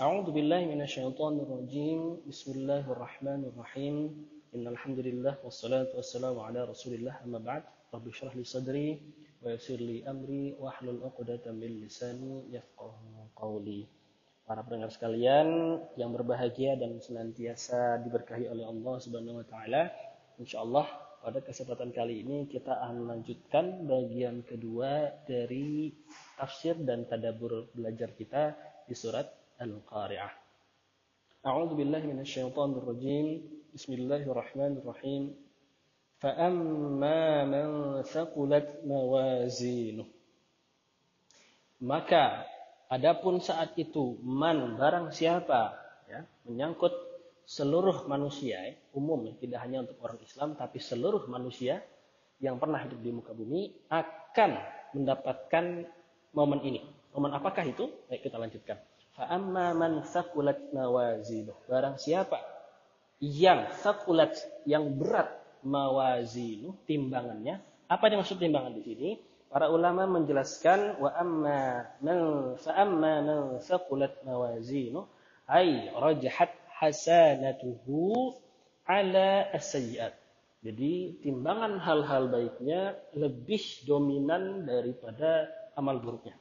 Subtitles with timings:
[0.00, 3.96] أعوذ بالله من الشيطان الرجيم بسم الله الرحمن الرحيم
[4.52, 7.62] إن الحمد لله والصلاة والسلام على رسول الله أما بعد
[7.96, 9.00] رب اشرح لي صدري
[9.40, 12.92] ويسر لي أمري واحلل عقدة من لساني يفقه
[13.40, 13.88] قولي
[14.46, 15.48] Para pendengar sekalian
[15.98, 19.90] yang berbahagia dan senantiasa diberkahi oleh Allah Subhanahu wa taala.
[20.38, 20.86] Insyaallah
[21.24, 25.90] pada kesempatan kali ini kita akan melanjutkan bagian kedua dari
[26.38, 28.54] tafsir dan tadabur belajar kita
[28.86, 30.32] di surat Al-Qari'ah.
[31.46, 33.26] A'udzu billahi minasyaitonir rajim.
[33.72, 35.36] Bismillahirrahmanirrahim.
[36.16, 37.68] فَأَمَّا مَنْ
[38.08, 40.06] ثَقُلَتْ مَوَازِينُهُ
[41.84, 42.48] Maka
[42.86, 45.74] Adapun saat itu man barang siapa
[46.06, 46.94] ya, menyangkut
[47.42, 51.82] seluruh manusia ya, umum ya, tidak hanya untuk orang Islam tapi seluruh manusia
[52.38, 54.50] yang pernah hidup di muka bumi akan
[54.94, 55.82] mendapatkan
[56.30, 56.86] momen ini.
[57.10, 57.90] Momen apakah itu?
[58.06, 58.78] Baik kita lanjutkan.
[59.15, 61.55] Fa'amma man sakulat mawazinuh.
[61.67, 62.39] Barang siapa
[63.21, 64.33] yang sakulat
[64.65, 65.29] yang berat
[65.61, 67.61] mawazinuh timbangannya.
[67.91, 69.09] Apa yang maksud timbangan di sini?
[69.51, 72.19] Para ulama menjelaskan wa amma man
[72.55, 75.03] fa amma man thaqulat mawazinu
[75.43, 78.31] ay rajahat hasanatuhu
[78.87, 80.15] ala as-sayyi'at.
[80.61, 86.37] Jadi timbangan hal-hal baiknya lebih dominan daripada amal buruknya.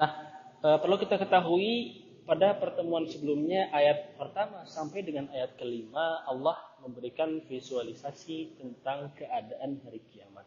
[0.00, 6.56] Nah, e, perlu kita ketahui pada pertemuan sebelumnya ayat pertama sampai dengan ayat kelima Allah
[6.84, 10.46] memberikan visualisasi tentang keadaan hari kiamat.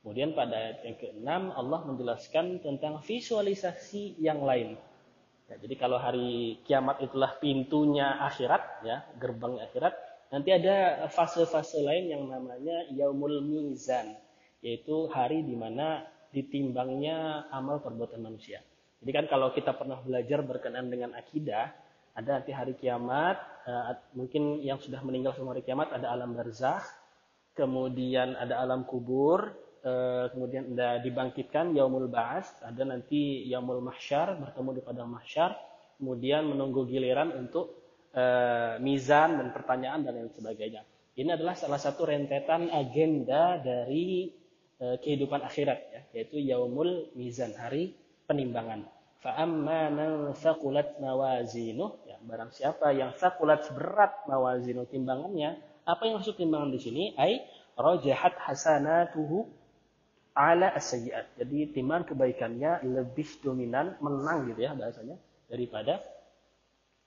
[0.00, 4.80] Kemudian pada ayat yang ke-6 Allah menjelaskan tentang visualisasi yang lain.
[5.46, 9.92] Ya, jadi kalau hari kiamat itulah pintunya akhirat, ya gerbang akhirat,
[10.32, 14.16] nanti ada fase-fase lain yang namanya yaumul mizan,
[14.64, 18.62] yaitu hari di mana ditimbangnya amal perbuatan manusia.
[19.00, 21.72] Jadi kan kalau kita pernah belajar berkenaan dengan akidah,
[22.12, 26.84] ada nanti hari kiamat, eh, mungkin yang sudah meninggal sama hari kiamat ada alam barzakh,
[27.56, 34.76] kemudian ada alam kubur, Eh, kemudian ada dibangkitkan yaumul ba'as, ada nanti yaumul mahsyar bertemu
[34.76, 35.56] di padang mahsyar,
[35.96, 37.80] kemudian menunggu giliran untuk
[38.12, 40.84] uh, mizan dan pertanyaan dan lain sebagainya.
[41.16, 44.36] Ini adalah salah satu rentetan agenda dari
[44.80, 47.96] kehidupan akhirat ya, yaitu yaumul mizan, hari
[48.30, 48.86] penimbangan.
[49.20, 56.38] Fa'amma man thaqulat mawazinuh, ya, barang siapa yang thaqulat berat mawazinuh timbangannya, apa yang maksud
[56.38, 57.04] timbangan di sini?
[57.18, 57.42] Ai
[57.74, 59.50] rajahat hasanatuhu
[60.38, 61.36] ala as-sayyi'at.
[61.42, 65.18] Jadi timbangan kebaikannya lebih dominan, menang gitu ya bahasanya
[65.50, 66.00] daripada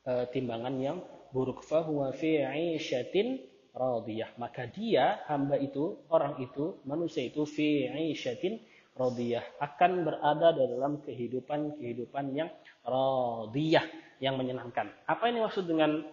[0.05, 0.97] uh, timbangan yang
[1.33, 3.41] buruk fahuwa fi 'isyatin
[3.73, 4.37] radiyah.
[4.37, 8.61] Maka dia hamba itu, orang itu, manusia itu fi 'isyatin
[8.93, 12.49] radiyah akan berada dalam kehidupan-kehidupan yang
[12.85, 13.85] radiyah,
[14.21, 14.89] yang menyenangkan.
[15.09, 16.05] Apa ini maksud dengan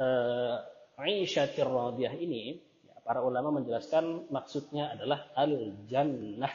[0.00, 0.56] uh,
[1.02, 2.72] 'isyatir radiyah ini?
[3.02, 6.50] para ulama menjelaskan maksudnya adalah al-jannah.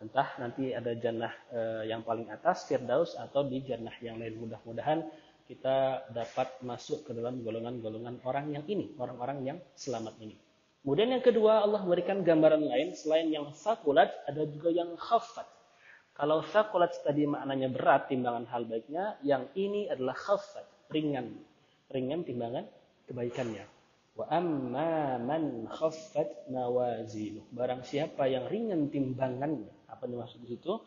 [0.00, 4.36] Entah nanti ada jannah e, yang paling atas, Firdaus, atau di jannah yang lain.
[4.36, 5.06] Mudah-mudahan
[5.44, 10.36] kita dapat masuk ke dalam golongan-golongan orang yang ini, orang-orang yang selamat ini.
[10.84, 12.92] Kemudian yang kedua, Allah memberikan gambaran lain.
[12.92, 15.48] Selain yang sakulat, ada juga yang khafat.
[16.12, 19.16] Kalau sakulat tadi maknanya berat, timbangan hal baiknya.
[19.24, 21.40] Yang ini adalah khafat, ringan.
[21.88, 22.68] Ringan timbangan
[23.08, 23.64] kebaikannya.
[24.12, 27.40] Wa amma man khaffat mawazinu.
[27.48, 29.72] Barang siapa yang ringan timbangannya.
[29.88, 30.84] Apa yang maksud di situ?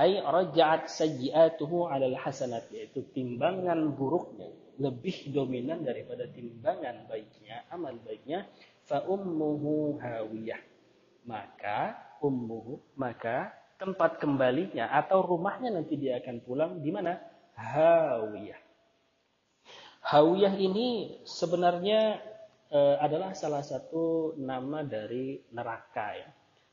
[0.00, 4.48] Ai raja'at sayyi'atuhu 'alal hasanat yaitu timbangan buruknya
[4.80, 8.48] lebih dominan daripada timbangan baiknya, amal baiknya
[8.90, 10.58] fa ummuhu hawiyah.
[11.30, 17.22] Maka ummuhu maka tempat kembalinya atau rumahnya nanti dia akan pulang di mana?
[17.54, 18.58] Hawiyah.
[20.10, 22.18] Hawiyah ini sebenarnya
[22.74, 26.28] uh, adalah salah satu nama dari neraka ya.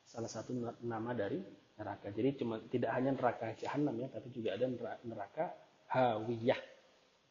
[0.07, 1.37] Salah satu nama dari
[1.77, 2.09] neraka.
[2.09, 4.65] Jadi cuma tidak hanya neraka jahanam ya, tapi juga ada
[5.05, 5.45] neraka
[5.91, 6.57] hawiyah.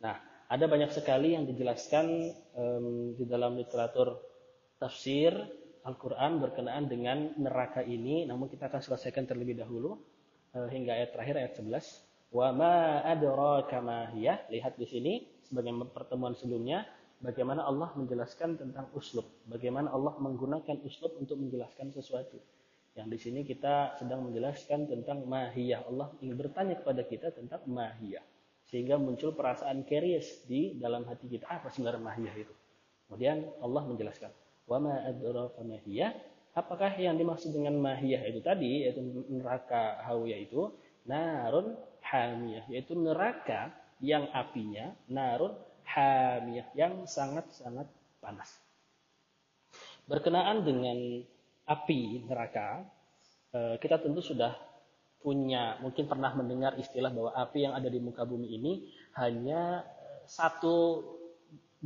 [0.04, 0.16] Nah,
[0.46, 2.06] ada banyak sekali yang dijelaskan
[2.54, 4.20] um, di dalam literatur
[4.76, 5.32] tafsir
[5.86, 8.26] Al-Quran berkenaan dengan neraka ini.
[8.26, 9.94] Namun kita akan selesaikan terlebih dahulu
[10.58, 12.34] uh, hingga ayat terakhir ayat 11.
[12.34, 14.10] Wa ma adraka ma
[14.50, 15.12] Lihat di sini
[15.46, 16.82] sebagai pertemuan sebelumnya
[17.22, 22.36] bagaimana Allah menjelaskan tentang uslub, bagaimana Allah menggunakan uslub untuk menjelaskan sesuatu.
[22.96, 25.84] Yang di sini kita sedang menjelaskan tentang mahiyah.
[25.86, 28.24] Allah ingin bertanya kepada kita tentang mahiyah.
[28.66, 31.46] Sehingga muncul perasaan curious di dalam hati kita.
[31.46, 32.54] Apa sebenarnya mahiyah itu?
[33.06, 34.45] Kemudian Allah menjelaskan.
[34.66, 36.12] Wa ma adraka mahiyah.
[36.56, 40.72] Apakah yang dimaksud dengan mahiyah itu tadi, yaitu neraka hawiyah itu,
[41.06, 45.52] narun hamiyah, yaitu neraka yang apinya narun
[45.84, 47.86] hamiyah yang sangat-sangat
[48.18, 48.50] panas.
[50.06, 51.22] Berkenaan dengan
[51.66, 52.86] api neraka,
[53.54, 54.54] eh, kita tentu sudah
[55.20, 58.72] punya mungkin pernah mendengar istilah bahwa api yang ada di muka bumi ini
[59.18, 61.02] hanya eh, satu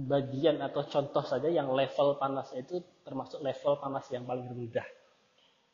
[0.06, 4.87] bagian atau contoh saja yang level panasnya itu termasuk level panas yang paling rendah.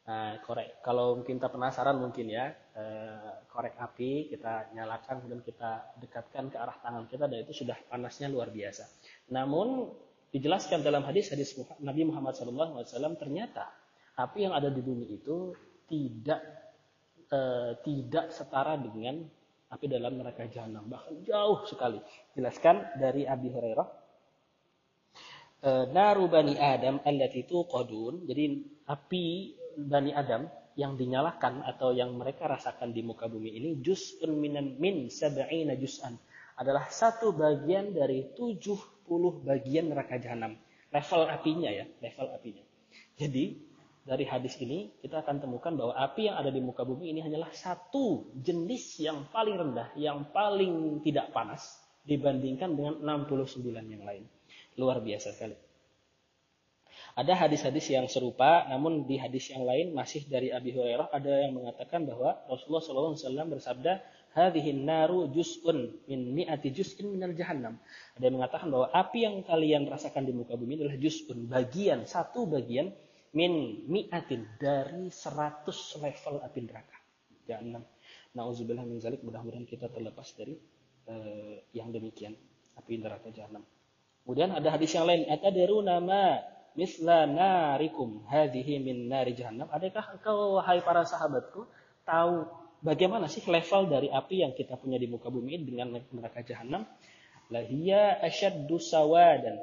[0.07, 0.79] Nah, korek.
[0.87, 2.47] Kalau mungkin kita penasaran mungkin ya,
[2.79, 7.75] eh, korek api kita nyalakan kemudian kita dekatkan ke arah tangan kita dan itu sudah
[7.91, 8.87] panasnya luar biasa.
[9.35, 9.91] Namun
[10.31, 13.67] dijelaskan dalam hadis hadis Nabi Muhammad SAW ternyata
[14.15, 15.51] api yang ada di bumi itu
[15.91, 16.41] tidak
[17.27, 19.27] eh, tidak setara dengan
[19.67, 21.99] api dalam neraka jahanam bahkan jauh sekali.
[22.39, 24.06] Jelaskan dari Abi Hurairah
[25.63, 28.27] eh, naru bani Adam allati tuqadun.
[28.29, 28.45] Jadi
[28.91, 29.25] api
[29.77, 35.09] Bani Adam yang dinyalakan atau yang mereka rasakan di muka bumi ini juz'un minan min
[35.09, 36.17] sab'ina juz'an
[36.57, 39.05] adalah satu bagian dari 70
[39.45, 40.57] bagian neraka jahanam.
[40.93, 42.65] Level apinya ya, level apinya.
[43.17, 43.57] Jadi
[44.07, 47.53] dari hadis ini kita akan temukan bahwa api yang ada di muka bumi ini hanyalah
[47.53, 54.25] satu jenis yang paling rendah, yang paling tidak panas dibandingkan dengan 69 yang lain.
[54.77, 55.57] Luar biasa sekali.
[57.17, 61.57] Ada hadis-hadis yang serupa, namun di hadis yang lain masih dari Abi Hurairah ada yang
[61.57, 62.85] mengatakan bahwa Rasulullah
[63.17, 64.05] SAW bersabda,
[64.37, 67.81] "Hadhihi naru juz'un min mi'ati juz'in minal jahannam."
[68.21, 72.45] Ada yang mengatakan bahwa api yang kalian rasakan di muka bumi adalah juz'un, bagian, satu
[72.45, 72.93] bagian
[73.33, 76.97] min mi'atin dari 100 level api neraka.
[77.49, 77.85] Jahannam.
[78.37, 80.53] Nauzubillah min zalik, mudah-mudahan kita terlepas dari
[81.09, 82.37] uh, yang demikian,
[82.77, 83.65] api neraka jahannam.
[84.27, 86.43] Kemudian ada hadis yang lain, "Atadru nama
[86.77, 89.67] misla narikum hadhihi min nari jahannam.
[89.73, 91.65] Adakah engkau wahai para sahabatku
[92.05, 92.45] tahu
[92.85, 96.85] bagaimana sih level dari api yang kita punya di muka bumi dengan neraka jahanam?
[97.49, 99.57] Lahia asyaddu sawadan.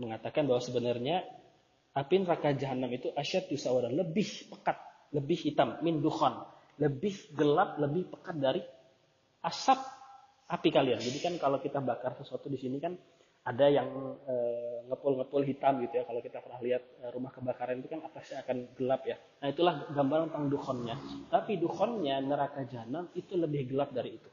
[0.00, 1.22] Mengatakan bahwa sebenarnya
[1.94, 4.80] api neraka jahanam itu asyaddu sawadan, lebih pekat,
[5.12, 6.40] lebih hitam, min dukhan,
[6.80, 8.64] lebih gelap, lebih pekat dari
[9.44, 9.78] asap
[10.48, 10.98] api kalian.
[10.98, 12.96] Jadi kan kalau kita bakar sesuatu di sini kan
[13.44, 13.88] ada yang
[14.24, 16.04] uh, ngepul-ngepul hitam gitu ya.
[16.08, 19.20] Kalau kita pernah lihat uh, rumah kebakaran itu kan atasnya akan gelap ya.
[19.44, 20.96] Nah itulah gambaran tentang dukhonnya.
[21.28, 24.30] Tapi dukhonnya neraka jahanam itu lebih gelap dari itu.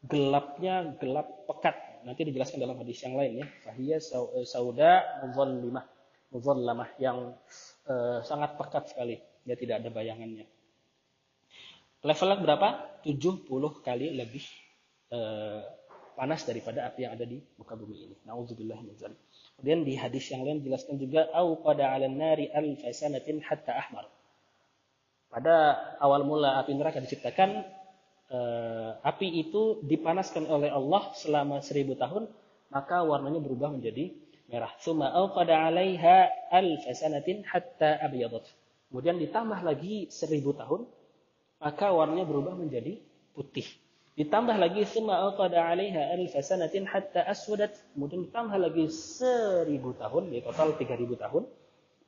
[0.00, 1.76] Gelapnya gelap pekat.
[2.08, 3.46] Nanti dijelaskan dalam hadis yang lain ya.
[3.68, 4.92] Fahiyya eh, sauda
[5.28, 5.84] muzallimah.
[6.32, 7.36] Muzallamah yang
[7.84, 9.20] uh, sangat pekat sekali.
[9.44, 10.48] Ya tidak ada bayangannya.
[12.00, 12.68] Levelnya berapa?
[13.04, 13.44] 70
[13.84, 14.44] kali lebih
[15.12, 15.60] uh,
[16.20, 18.16] panas daripada api yang ada di muka bumi ini.
[18.28, 18.76] Nauzubillah.
[19.56, 24.04] Kemudian di hadis yang lain dijelaskan juga au pada 'alan nari alfasanatin hatta ahmar.
[25.32, 27.64] Pada awal mula api neraka diciptakan
[28.28, 32.28] eh, api itu dipanaskan oleh Allah selama seribu tahun
[32.68, 34.12] maka warnanya berubah menjadi
[34.52, 34.76] merah.
[34.84, 38.44] Suma au pada 'alaiha alfasanatin hatta abyadat.
[38.92, 40.84] Kemudian ditambah lagi seribu tahun
[41.64, 43.00] maka warnanya berubah menjadi
[43.32, 43.64] putih.
[44.20, 47.72] Ditambah lagi summa aqada 'alaiha alf sanatin hatta aswadat.
[47.96, 51.48] Kemudian ditambah lagi seribu tahun, ya total 3000 tahun.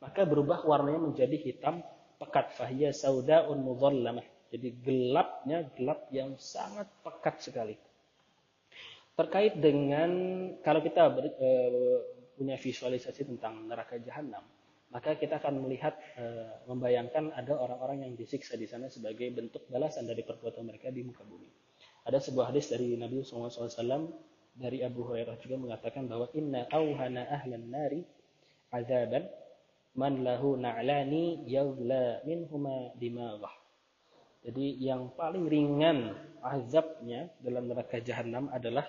[0.05, 1.81] Maka berubah warnanya menjadi hitam
[2.21, 2.53] pekat.
[2.53, 4.29] Fahiyya sauda'un mudhallamah.
[4.53, 7.81] Jadi gelapnya gelap yang sangat pekat sekali.
[9.17, 10.13] Terkait dengan
[10.61, 11.49] kalau kita ber, e,
[12.37, 14.45] punya visualisasi tentang neraka jahanam,
[14.93, 16.25] maka kita akan melihat e,
[16.69, 21.25] membayangkan ada orang-orang yang disiksa di sana sebagai bentuk balasan dari perbuatan mereka di muka
[21.25, 21.62] bumi.
[22.03, 23.71] Ada sebuah hadis dari Nabi SAW
[24.53, 28.05] dari Abu Hurairah juga mengatakan bahwa inna auhana ahlan nari
[28.69, 29.25] azaban
[29.97, 33.53] man lahu na'lani yawla minhuma dimaghah.
[34.43, 38.85] Jadi yang paling ringan azabnya dalam neraka jahanam adalah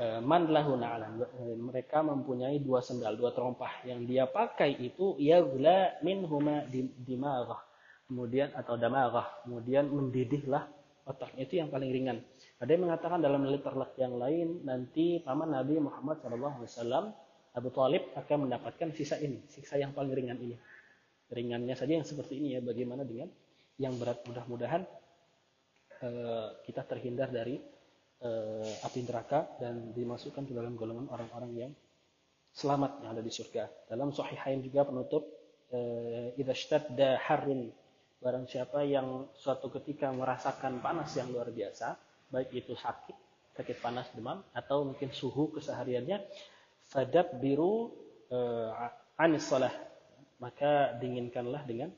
[0.00, 1.20] eh, man lahu na'lan.
[1.60, 6.64] Mereka mempunyai dua sendal, dua terompah yang dia pakai itu yawla minhuma
[7.04, 7.60] dimaghah.
[8.06, 10.70] Kemudian atau damaghah, kemudian mendidihlah
[11.06, 12.18] otaknya itu yang paling ringan.
[12.58, 17.14] Ada yang mengatakan dalam literatur yang lain nanti paman Nabi Muhammad SAW
[17.56, 20.58] Abu Talib akan mendapatkan sisa ini, siksa yang paling ringan ini.
[21.32, 22.60] Ringannya saja yang seperti ini ya.
[22.60, 23.32] Bagaimana dengan
[23.80, 24.20] yang berat?
[24.28, 24.84] Mudah-mudahan
[26.04, 27.56] uh, kita terhindar dari
[28.20, 31.72] uh, api neraka dan dimasukkan ke dalam golongan orang-orang yang
[32.52, 33.88] selamat yang ada di surga.
[33.88, 35.24] Dalam Sahihain juga penutup
[35.72, 37.72] uh, idza harrun
[38.20, 41.96] Barang siapa yang suatu ketika merasakan panas yang luar biasa,
[42.32, 43.16] baik itu sakit,
[43.54, 46.24] sakit panas demam, atau mungkin suhu kesehariannya,
[46.88, 47.92] fadab biru
[48.32, 48.72] uh,
[49.20, 49.72] anis salah.
[50.36, 51.88] Maka dinginkanlah dengan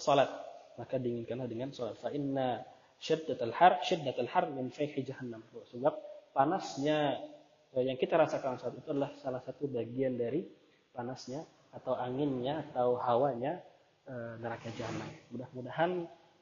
[0.00, 0.32] salat.
[0.80, 2.00] Maka dinginkanlah dengan salat.
[2.00, 2.64] Fa inna
[3.00, 5.40] har syiddatul har min fayhi jahannam
[5.72, 5.96] sebab
[6.36, 7.16] panasnya
[7.72, 10.44] eh, yang kita rasakan saat itu adalah salah satu bagian dari
[10.92, 11.40] panasnya
[11.72, 13.62] atau anginnya atau hawanya
[14.06, 15.08] e, neraka jahanam.
[15.32, 15.90] Mudah-mudahan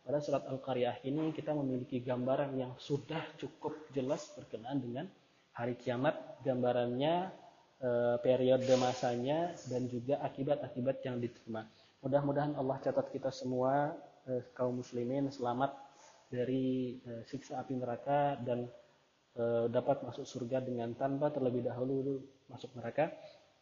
[0.05, 5.07] pada surat Al-Qaryah ini kita memiliki gambaran yang sudah cukup jelas berkenaan dengan
[5.53, 7.33] hari kiamat, gambarannya,
[7.83, 7.89] e,
[8.23, 11.67] periode masanya dan juga akibat-akibat yang diterima.
[12.05, 13.95] Mudah-mudahan Allah catat kita semua
[14.29, 15.75] e, kaum muslimin selamat
[16.29, 18.69] dari siksa api neraka dan
[19.73, 22.21] dapat masuk surga dengan tanpa terlebih dahulu
[22.53, 23.09] masuk neraka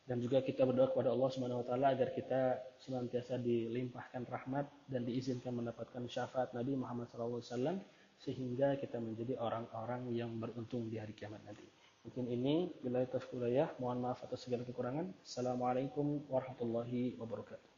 [0.06, 5.02] dan juga kita berdoa kepada Allah Subhanahu wa taala agar kita senantiasa dilimpahkan rahmat dan
[5.02, 7.82] diizinkan mendapatkan syafaat Nabi Muhammad SAW
[8.16, 11.66] sehingga kita menjadi orang-orang yang beruntung di hari kiamat nanti.
[12.06, 13.42] Mungkin ini bila taufiq
[13.82, 15.10] Mohon maaf atas segala kekurangan.
[15.26, 17.75] Assalamualaikum warahmatullahi wabarakatuh.